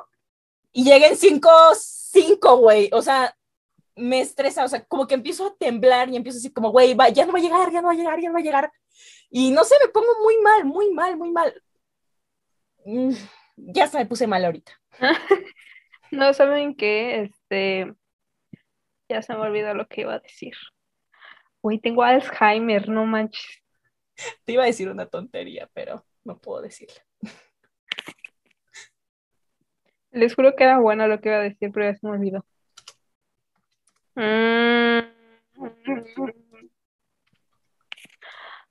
[0.73, 2.88] y lleguen 5, 5, güey.
[2.93, 3.35] O sea,
[3.97, 7.27] me estresa, o sea, como que empiezo a temblar y empiezo así como, güey, ya
[7.27, 8.73] no va a llegar, ya no va a llegar, ya no va a llegar.
[9.31, 11.62] Y no sé, me pongo muy mal, muy mal, muy mal.
[12.85, 13.12] Mm,
[13.57, 14.72] ya se me puse mal ahorita.
[16.12, 17.94] No saben qué, este,
[19.09, 20.52] ya se me olvidó lo que iba a decir.
[21.62, 23.62] Güey, tengo Alzheimer, no manches.
[24.44, 27.02] Te iba a decir una tontería, pero no puedo decirla.
[30.11, 32.44] Les juro que era bueno lo que iba a decir, pero ya se me olvidó.
[34.14, 35.22] Mm.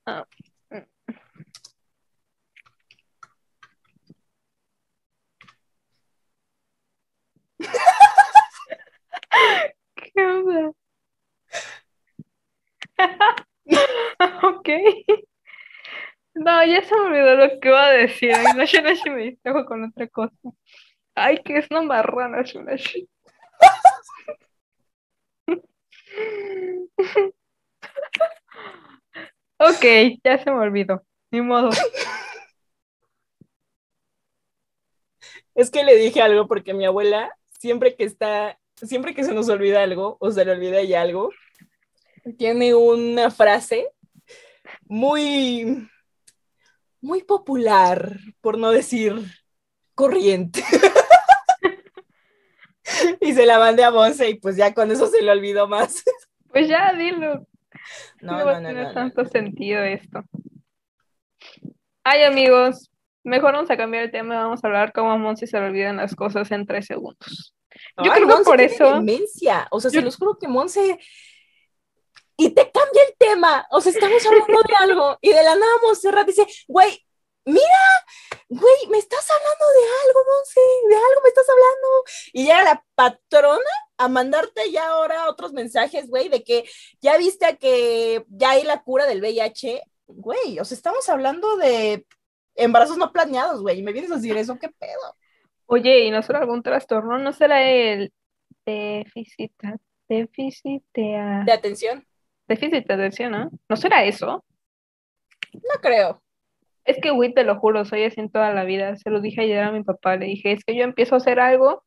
[0.05, 0.25] Ah.
[9.95, 10.71] ¿Qué onda?
[14.43, 14.67] Ok.
[16.33, 18.33] No, ya se me olvidó lo que iba a decir.
[18.33, 20.49] Ay, no, yo no me distrajo con otra cosa.
[21.15, 23.09] Ay, que es una marrana, Shunashi.
[29.63, 31.05] Ok, ya se me olvidó.
[31.29, 31.69] Ni modo.
[35.53, 39.49] Es que le dije algo porque mi abuela, siempre que está, siempre que se nos
[39.49, 41.29] olvida algo o se le olvida ya algo,
[42.37, 43.89] tiene una frase
[44.85, 45.89] muy,
[47.01, 49.13] muy popular, por no decir
[49.93, 50.63] corriente.
[53.19, 56.01] y se la mandé a Monse y pues ya con eso se le olvidó más.
[56.49, 57.45] Pues ya, dilo.
[58.21, 60.23] No, No, va no, a no, tener no, tanto sentido esto.
[62.03, 62.89] Ay, amigos,
[63.23, 65.67] mejor vamos a cambiar el tema y vamos a hablar cómo a Monsi se le
[65.67, 67.55] olvidan las cosas en tres segundos.
[68.03, 69.67] Yo Ay, creo que por eso- demencia.
[69.71, 70.99] O sea, se Yo- los juro que Monse.
[72.37, 73.67] Y te cambia el tema.
[73.71, 75.17] O sea, estamos hablando de algo.
[75.21, 77.05] Y de la nada Montserrat dice, güey,
[77.45, 78.05] mira,
[78.49, 80.61] güey, me estás hablando de algo, Monse.
[80.89, 81.87] De algo me estás hablando.
[82.33, 86.65] Y llega la patrona a mandarte ya ahora otros mensajes, güey, de que
[87.01, 89.83] ya viste que ya hay la cura del VIH.
[90.07, 92.05] Güey, o sea, estamos hablando de
[92.55, 93.79] embarazos no planeados, güey.
[93.79, 95.15] Y me vienes a decir eso, ¿qué pedo?
[95.67, 97.17] Oye, ¿y no será algún trastorno?
[97.17, 98.11] ¿No será el
[98.65, 99.53] déficit,
[100.09, 102.05] déficit de, De atención.
[102.47, 103.49] déficit de atención, ¿no?
[103.69, 104.43] ¿No será eso?
[105.53, 106.21] No creo.
[106.85, 108.95] Es que, güey, te lo juro, soy así en toda la vida.
[108.95, 111.39] Se lo dije ayer a mi papá, le dije, es que yo empiezo a hacer
[111.39, 111.83] algo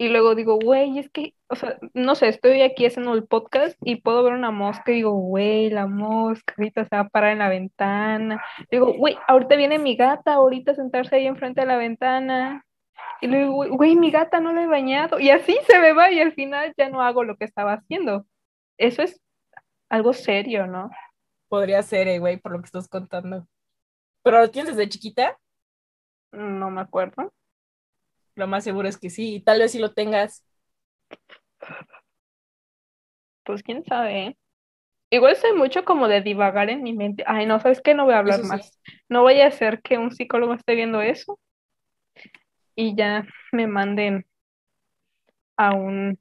[0.00, 3.76] y luego digo, güey, es que, o sea, no sé, estoy aquí haciendo el podcast
[3.84, 7.32] y puedo ver una mosca y digo, güey, la mosca ahorita se va a parar
[7.32, 8.42] en la ventana.
[8.70, 12.64] Digo, güey, ahorita viene mi gata, ahorita a sentarse ahí enfrente de la ventana.
[13.20, 15.20] Y güey, güey, mi gata no la he bañado.
[15.20, 18.24] Y así se me va y al final ya no hago lo que estaba haciendo.
[18.78, 19.20] Eso es
[19.90, 20.90] algo serio, ¿no?
[21.48, 23.46] Podría ser, eh, güey, por lo que estás contando.
[24.22, 25.38] Pero lo tienes desde chiquita,
[26.32, 27.32] No me acuerdo.
[28.34, 30.44] lo más seguro es que sí, y tal vez sí lo tengas.
[33.44, 34.36] Pues quién sabe, ¿eh?
[35.10, 37.24] Igual soy mucho como de divagar en mi mente.
[37.26, 37.94] Ay, no, ¿sabes qué?
[37.94, 38.48] No voy a hablar sí.
[38.48, 38.78] más.
[39.08, 41.38] No vaya a ser que un psicólogo esté viendo eso
[42.76, 44.26] y ya me manden
[45.56, 46.18] a un...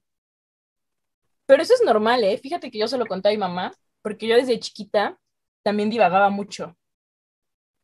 [1.45, 2.37] Pero eso es normal, ¿eh?
[2.37, 5.19] Fíjate que yo se lo conté a mi mamá, porque yo desde chiquita
[5.63, 6.77] también divagaba mucho.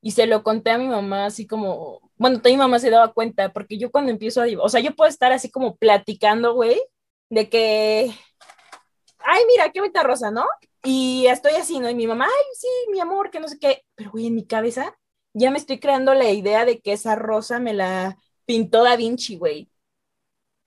[0.06, 3.52] Y se lo conté a mi mamá así como, bueno, mi mamá se daba cuenta,
[3.52, 6.80] porque yo cuando empiezo a o sea, yo puedo estar así como platicando, güey,
[7.32, 8.14] de que,
[9.18, 10.46] ay, mira, qué bonita rosa, ¿no?
[10.84, 11.90] Y estoy así, ¿no?
[11.90, 13.84] Y mi mamá, ay, sí, mi amor, que no sé qué.
[13.96, 14.96] Pero, güey, en mi cabeza
[15.34, 18.16] ya me estoy creando la idea de que esa rosa me la
[18.46, 19.72] pintó Da Vinci, güey.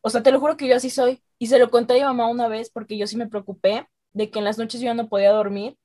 [0.01, 1.23] O sea, te lo juro que yo así soy.
[1.39, 4.31] Y se lo conté a mi mamá una vez porque yo sí me preocupé de
[4.31, 5.77] que en las noches yo no podía dormir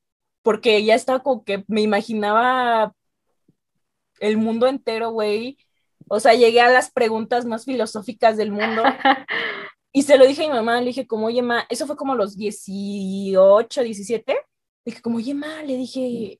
[0.41, 2.95] porque ya estaba como que me imaginaba
[4.19, 5.58] el mundo entero, güey.
[6.08, 8.84] O sea, llegué a las preguntas más filosóficas del mundo.
[9.91, 12.15] y se lo dije a mi mamá, le dije como, oye, ma, eso fue como
[12.15, 14.38] los 18, 17.
[14.86, 16.39] Dije como, oye, ma, le dije,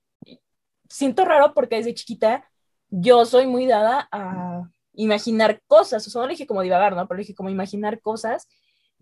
[0.90, 2.50] siento raro porque desde chiquita
[2.90, 6.06] yo soy muy dada a imaginar cosas.
[6.08, 7.08] O sea, no le dije como divagar, ¿no?
[7.08, 8.48] Pero le dije como imaginar cosas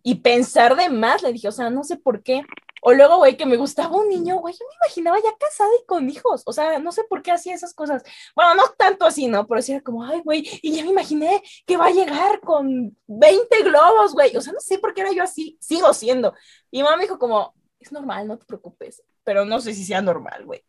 [0.03, 2.43] y pensar de más, le dije, o sea, no sé por qué.
[2.81, 5.85] O luego, güey, que me gustaba un niño, güey, yo me imaginaba ya casada y
[5.85, 6.41] con hijos.
[6.45, 8.03] O sea, no sé por qué hacía esas cosas.
[8.35, 9.47] Bueno, no tanto así, ¿no?
[9.47, 12.97] Pero sí era como, ay, güey, y ya me imaginé que va a llegar con
[13.07, 14.35] 20 globos, güey.
[14.35, 16.33] O sea, no sé por qué era yo así, sigo siendo.
[16.71, 19.03] Y mamá me dijo como, es normal, no te preocupes.
[19.23, 20.63] Pero no sé si sea normal, güey.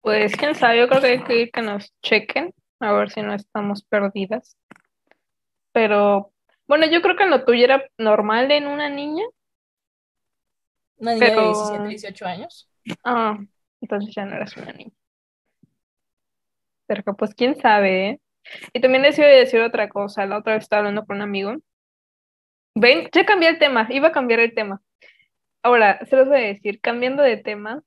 [0.00, 3.22] Pues quién sabe, yo creo que hay que ir que nos chequen, a ver si
[3.22, 4.56] no estamos perdidas.
[5.72, 6.32] Pero
[6.66, 9.24] bueno, yo creo que lo tuyo era normal en una niña.
[11.04, 12.70] Una niña de 17, 18 años.
[13.04, 13.38] Ah,
[13.82, 14.92] entonces ya no eras una niña.
[16.86, 18.20] Pero pues quién sabe, ¿eh?
[18.72, 20.24] Y también les iba a decir otra cosa.
[20.24, 21.56] La otra vez estaba hablando con un amigo.
[22.74, 23.86] Ven, ya cambié el tema.
[23.90, 24.80] Iba a cambiar el tema.
[25.62, 27.82] Ahora, se los voy a decir, cambiando de tema,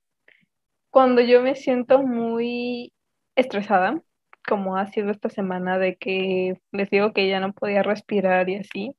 [0.91, 2.93] cuando yo me siento muy
[3.35, 3.99] estresada,
[4.47, 8.57] como ha sido esta semana de que les digo que ya no podía respirar y
[8.57, 8.95] así,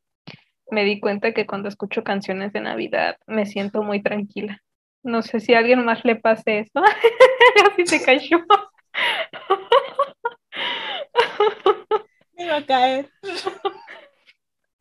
[0.71, 4.63] me di cuenta que cuando escucho canciones de Navidad me siento muy tranquila.
[5.03, 6.83] No sé si a alguien más le pase eso.
[7.73, 8.39] Así se cayó.
[12.37, 13.11] Me iba a caer.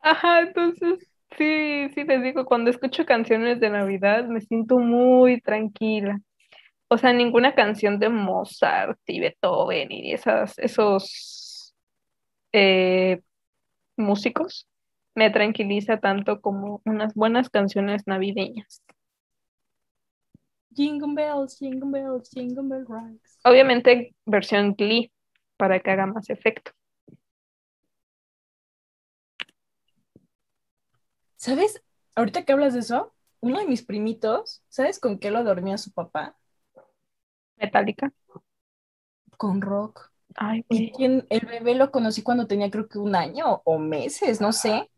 [0.00, 6.20] Ajá, entonces sí, sí les digo, cuando escucho canciones de Navidad me siento muy tranquila
[6.88, 11.74] o sea, ninguna canción de Mozart y Beethoven y esas, esos
[12.52, 13.20] eh,
[13.96, 14.66] músicos
[15.18, 18.84] me tranquiliza tanto como unas buenas canciones navideñas.
[20.72, 22.88] Jingle bells, jingle bells, jingle bells
[23.42, 25.10] Obviamente versión Glee
[25.56, 26.70] para que haga más efecto.
[31.34, 31.82] ¿Sabes?
[32.14, 35.90] Ahorita que hablas de eso, uno de mis primitos, ¿sabes con qué lo dormía su
[35.92, 36.36] papá?
[37.56, 38.12] Metallica.
[39.36, 40.12] Con rock.
[40.36, 44.40] Ay, y quien, el bebé lo conocí cuando tenía creo que un año o meses,
[44.40, 44.88] no sé.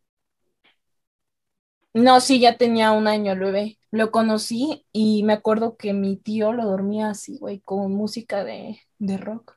[1.95, 3.79] No, sí, ya tenía un año el bebé.
[3.91, 8.81] Lo conocí y me acuerdo que mi tío lo dormía así, güey, con música de,
[8.99, 9.57] de rock.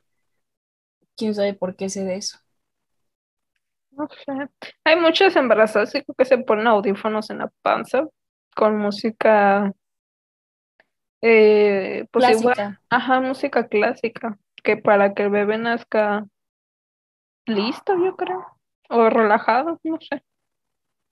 [1.16, 2.38] ¿Quién sabe por qué sé de eso?
[3.92, 4.48] No sé.
[4.84, 8.06] Hay muchas embarazadas que se ponen audífonos en la panza
[8.54, 9.72] con música
[11.22, 12.80] eh, pues clásica.
[12.90, 16.26] ajá, música clásica, que para que el bebé nazca
[17.46, 18.44] listo, yo creo,
[18.88, 20.22] o relajado, no sé.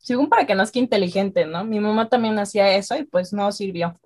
[0.03, 1.65] Según para que nazca inteligente, ¿no?
[1.65, 3.99] Mi mamá también hacía eso y pues no sirvió.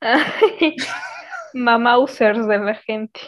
[1.52, 3.20] Mamá users de la gente.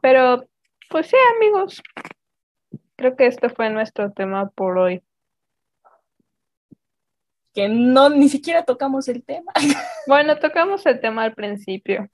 [0.00, 0.46] Pero,
[0.90, 1.82] pues sí, amigos.
[2.96, 5.02] Creo que este fue nuestro tema por hoy
[7.58, 9.52] que no, ni siquiera tocamos el tema.
[10.06, 12.08] Bueno, tocamos el tema al principio.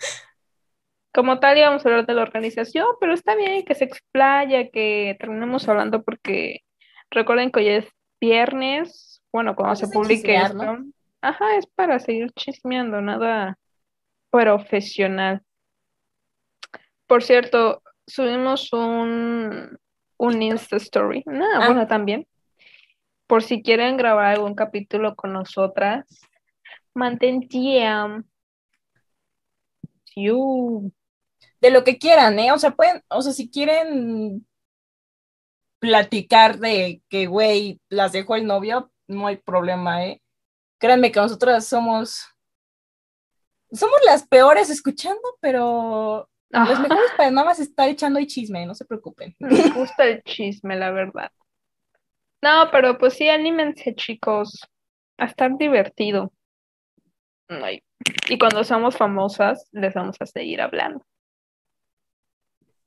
[1.15, 5.17] Como tal íbamos a hablar de la organización, pero está bien que se explaya, que
[5.21, 6.63] terminemos hablando porque
[7.11, 7.87] recuerden que hoy es
[8.21, 10.79] viernes, bueno, cuando se publique esto.
[11.21, 13.57] Ajá, es para seguir chismeando, nada
[14.31, 15.43] profesional.
[17.07, 19.79] Por cierto, subimos un,
[20.17, 21.23] un Insta Story.
[21.27, 21.67] No, ah.
[21.67, 22.27] bueno, también
[23.27, 26.05] por si quieren grabar algún capítulo con nosotras,
[26.93, 27.49] mantén
[31.65, 32.53] De lo que quieran, ¿eh?
[32.53, 34.47] O sea, pueden, o sea, si quieren
[35.79, 40.21] platicar de que, güey, las dejó el novio, no hay problema, ¿eh?
[40.77, 42.27] Créanme que nosotras somos,
[43.73, 48.75] somos las peores escuchando, pero las mejores para nada más estar echando ahí chisme, no
[48.75, 49.35] se preocupen.
[49.39, 51.31] Me gusta el chisme, la verdad.
[52.43, 54.61] No, pero pues sí, anímense, chicos,
[55.17, 56.31] a estar divertido.
[58.29, 61.03] Y cuando somos famosas, les vamos a seguir hablando.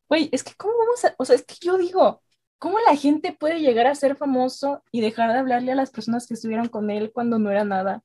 [0.10, 2.22] Güey, es que cómo vamos a, o sea, es que yo digo,
[2.60, 6.28] ¿cómo la gente puede llegar a ser famoso y dejar de hablarle a las personas
[6.28, 8.04] que estuvieron con él cuando no era nada?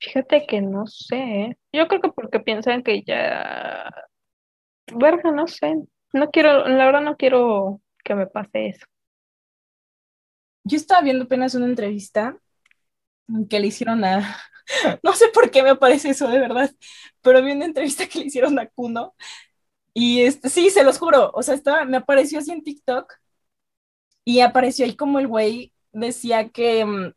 [0.00, 1.16] Fíjate que no sé.
[1.16, 1.58] ¿eh?
[1.72, 3.90] Yo creo que porque piensan que ya.
[4.94, 5.76] Verga, no sé.
[6.12, 8.86] No quiero, la verdad no quiero que me pase eso
[10.64, 12.38] yo estaba viendo apenas una entrevista
[13.48, 14.36] que le hicieron a,
[15.02, 16.70] no sé por qué me parece eso de verdad,
[17.22, 19.14] pero vi una entrevista que le hicieron a Kuno
[19.94, 23.12] y este, sí, se los juro, o sea, estaba, me apareció así en TikTok
[24.24, 26.84] y apareció ahí como el güey decía que...
[26.84, 27.12] mm,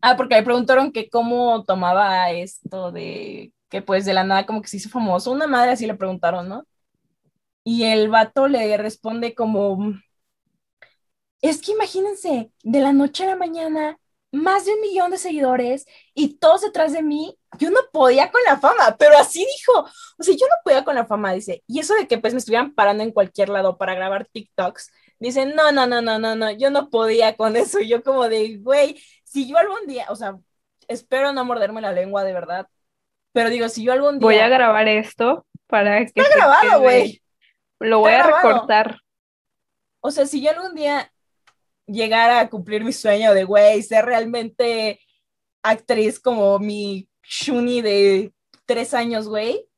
[0.00, 4.62] Ah, porque le preguntaron que cómo tomaba esto de que pues de la nada como
[4.62, 5.30] que se hizo famoso.
[5.32, 6.66] Una madre así le preguntaron, ¿no?
[7.64, 9.78] Y el vato le responde como,
[11.40, 13.98] es que imagínense, de la noche a la mañana,
[14.30, 18.42] más de un millón de seguidores y todos detrás de mí, yo no podía con
[18.44, 19.88] la fama, pero así dijo,
[20.18, 22.38] o sea, yo no podía con la fama, dice, y eso de que pues me
[22.38, 26.50] estuvieran parando en cualquier lado para grabar TikToks, dice, no, no, no, no, no, no,
[26.50, 30.36] yo no podía con eso, yo como de, güey, si yo algún día, o sea,
[30.88, 32.66] espero no morderme la lengua de verdad,
[33.32, 34.26] pero digo, si yo algún día...
[34.26, 36.12] Voy a grabar esto para que...
[36.14, 37.22] Está grabado, güey.
[37.78, 38.48] Lo voy a grabado.
[38.48, 39.00] recortar.
[40.00, 41.12] O sea, si yo algún día
[41.88, 45.00] llegara a cumplir mi sueño de, güey, ser realmente
[45.62, 48.32] actriz como mi Shuni de
[48.66, 49.68] tres años, güey,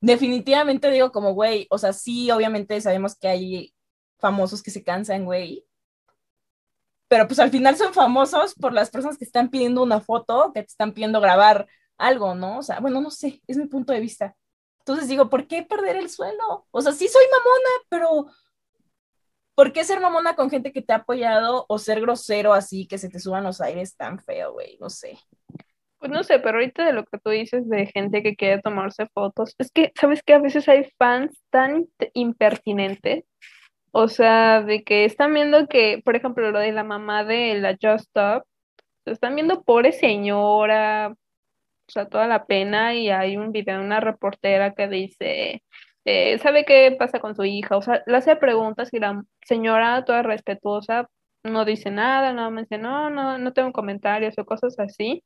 [0.00, 3.74] definitivamente digo como, güey, o sea, sí, obviamente sabemos que hay
[4.18, 5.64] famosos que se cansan, güey,
[7.08, 10.62] pero pues al final son famosos por las personas que están pidiendo una foto, que
[10.62, 11.66] te están pidiendo grabar
[11.98, 12.58] algo, ¿no?
[12.58, 14.36] O sea, bueno, no sé, es mi punto de vista.
[14.80, 16.66] Entonces digo, ¿por qué perder el suelo?
[16.70, 18.26] O sea, sí soy mamona, pero
[19.56, 22.98] ¿por qué ser mamona con gente que te ha apoyado o ser grosero así, que
[22.98, 24.76] se te suban los aires tan feo, güey?
[24.80, 25.18] No sé.
[25.98, 29.06] Pues no sé, pero ahorita de lo que tú dices de gente que quiere tomarse
[29.06, 30.34] fotos, es que, ¿sabes qué?
[30.34, 33.24] A veces hay fans tan impertinentes,
[33.92, 37.78] o sea, de que están viendo que, por ejemplo, lo de la mamá de la
[37.80, 38.44] Just Stop,
[39.06, 41.14] están viendo pobre señora,
[41.88, 45.62] o sea, toda la pena, y hay un video de una reportera que dice,
[46.06, 47.76] eh, ¿sabe qué pasa con su hija?
[47.76, 51.10] O sea, le hace preguntas y la señora, toda respetuosa,
[51.44, 55.24] no dice nada, nada más dice, no, no, no tengo comentarios o cosas así.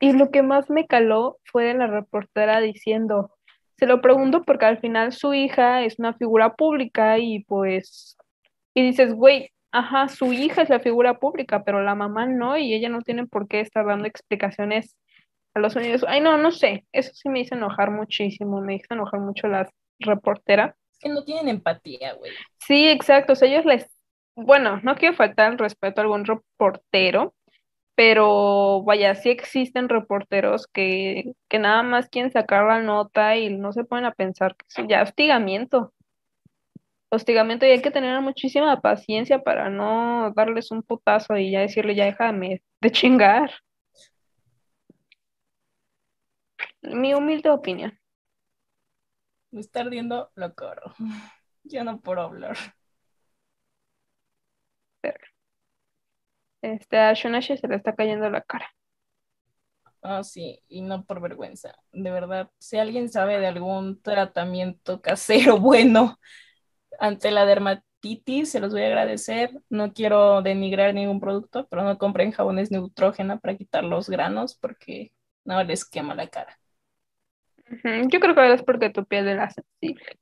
[0.00, 3.36] Y lo que más me caló fue la reportera diciendo,
[3.76, 8.16] se lo pregunto porque al final su hija es una figura pública y pues,
[8.74, 12.74] y dices, güey, ajá, su hija es la figura pública, pero la mamá no y
[12.74, 14.96] ella no tiene por qué estar dando explicaciones
[15.54, 16.04] a los unidos.
[16.08, 19.68] Ay, no, no sé, eso sí me hizo enojar muchísimo, me hizo enojar mucho la
[19.98, 20.76] reportera.
[20.92, 22.32] Es que no tienen empatía, güey.
[22.58, 23.34] Sí, exacto.
[23.34, 23.88] O sea, ellos les,
[24.36, 27.34] bueno, no quiero faltar el respeto a algún reportero,
[27.94, 33.72] pero vaya, sí existen reporteros que, que nada más quieren sacar la nota y no
[33.72, 35.92] se ponen a pensar que eso ya es hostigamiento.
[37.10, 41.94] Hostigamiento y hay que tener muchísima paciencia para no darles un putazo y ya decirle,
[41.94, 43.52] ya déjame de chingar.
[46.82, 47.98] Mi humilde opinión.
[49.54, 50.94] Me está ardiendo lo corro.
[51.62, 52.56] Yo no puedo hablar.
[56.60, 58.66] Este, a Shunashi se le está cayendo la cara.
[60.02, 61.76] Ah, sí, y no por vergüenza.
[61.92, 66.18] De verdad, si alguien sabe de algún tratamiento casero bueno
[66.98, 69.52] ante la dermatitis, se los voy a agradecer.
[69.70, 75.12] No quiero denigrar ningún producto, pero no compren jabones neutrógena para quitar los granos porque
[75.44, 76.58] no les quema la cara.
[78.10, 80.18] Yo creo que es porque tu piel era sensible.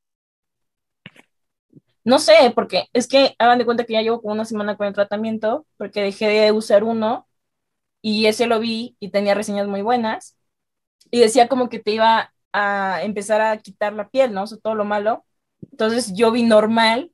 [2.05, 4.87] No sé, porque es que hagan de cuenta que ya llevo como una semana con
[4.89, 7.29] el tratamiento, porque dejé de usar uno
[8.03, 10.37] y ese lo vi y tenía reseñas muy buenas
[11.11, 14.45] y decía como que te iba a empezar a quitar la piel, ¿no?
[14.45, 15.27] O sea, todo lo malo.
[15.73, 17.13] Entonces yo vi normal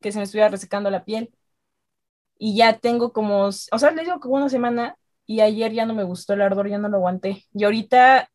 [0.00, 1.30] que se me estuviera resecando la piel
[2.38, 5.94] y ya tengo como, o sea, les digo como una semana y ayer ya no
[5.94, 7.44] me gustó el ardor, ya no lo aguanté.
[7.52, 8.30] Y ahorita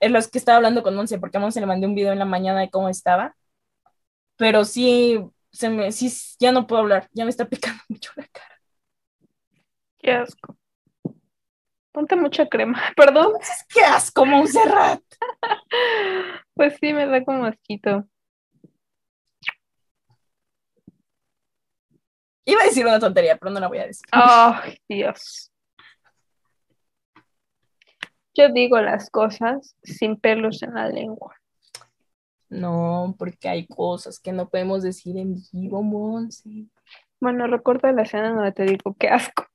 [0.00, 2.18] es los que estaba hablando con Monse, porque a Monse le mandé un video en
[2.18, 3.34] la mañana de cómo estaba
[4.36, 5.18] pero sí,
[5.50, 8.60] se me, sí, ya no puedo hablar, ya me está picando mucho la cara.
[9.98, 10.56] Qué asco.
[11.92, 12.80] Ponte mucha crema.
[12.96, 13.32] Perdón.
[13.40, 15.02] Es que asco, Montserrat.
[16.54, 18.08] Pues sí, me da como asquito.
[22.46, 24.06] Iba a decir una tontería, pero no la voy a decir.
[24.10, 25.52] Ay, Dios.
[28.36, 31.34] Yo digo las cosas sin pelos en la lengua.
[32.50, 36.66] No, porque hay cosas que no podemos decir en vivo, Monse.
[37.18, 39.46] Bueno, recuerdo la escena donde te digo qué asco.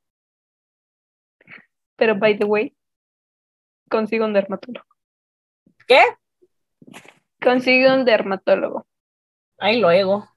[1.95, 2.75] Pero, by the way,
[3.87, 4.87] consigo un dermatólogo.
[5.87, 6.01] ¿Qué?
[7.39, 8.87] Consigo un dermatólogo.
[9.59, 10.27] Ahí luego.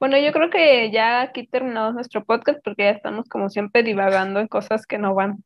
[0.00, 4.40] Bueno, yo creo que ya aquí terminamos nuestro podcast porque ya estamos como siempre divagando
[4.40, 5.44] en cosas que no van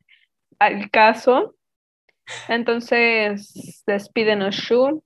[0.59, 1.55] al caso.
[2.47, 5.03] Entonces, despídenos, Shun.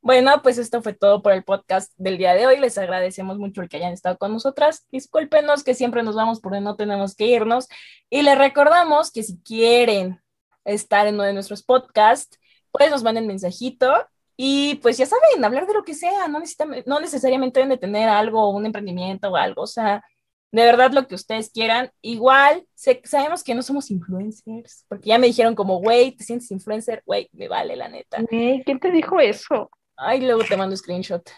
[0.00, 2.58] Bueno, pues esto fue todo por el podcast del día de hoy.
[2.58, 4.86] Les agradecemos mucho el que hayan estado con nosotras.
[4.90, 7.68] Discúlpenos que siempre nos vamos porque no tenemos que irnos.
[8.08, 10.20] Y les recordamos que si quieren
[10.64, 12.38] estar en uno de nuestros podcasts,
[12.70, 13.92] pues nos manden mensajito
[14.36, 16.40] Y pues ya saben, hablar de lo que sea, no,
[16.86, 20.04] no necesariamente deben de tener algo, un emprendimiento o algo, o sea,
[20.50, 21.90] de verdad lo que ustedes quieran.
[22.00, 22.66] Igual,
[23.04, 27.02] sabemos que no somos influencers, porque ya me dijeron como, güey, ¿te sientes influencer?
[27.04, 28.18] Güey, me vale la neta.
[28.28, 29.70] ¿Quién te dijo eso?
[29.96, 31.28] Ay, luego te mando screenshot.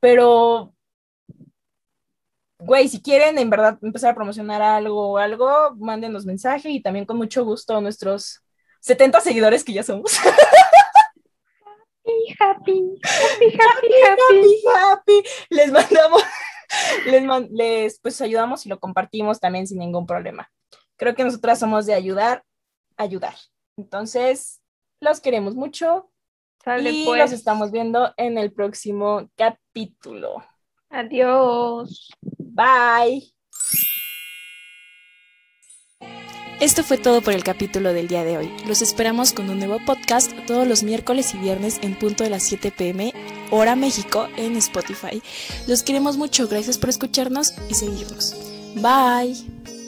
[0.00, 0.74] Pero,
[2.58, 7.06] güey, si quieren en verdad empezar a promocionar algo o algo, mándenos mensaje y también
[7.06, 8.42] con mucho gusto nuestros
[8.80, 10.18] 70 seguidores que ya somos.
[12.38, 16.22] happy, happy, happy, happy, happy, Les mandamos,
[17.06, 20.50] les, les pues ayudamos y lo compartimos también sin ningún problema.
[20.96, 22.44] Creo que nosotras somos de ayudar,
[22.96, 23.34] ayudar.
[23.76, 24.60] Entonces,
[25.00, 26.10] los queremos mucho
[26.80, 27.20] y pues.
[27.20, 30.44] los estamos viendo en el próximo capítulo.
[30.90, 32.10] Adiós.
[32.38, 33.32] Bye.
[36.60, 38.52] Esto fue todo por el capítulo del día de hoy.
[38.66, 42.42] Los esperamos con un nuevo podcast todos los miércoles y viernes en punto de las
[42.42, 43.14] 7 pm,
[43.50, 45.22] hora México, en Spotify.
[45.66, 48.36] Los queremos mucho, gracias por escucharnos y seguirnos.
[48.74, 49.79] Bye.